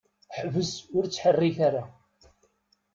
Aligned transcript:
Ḥbes 0.37 0.71
ur 0.95 1.03
ttḥerrik 1.05 1.57
ara! 1.67 1.83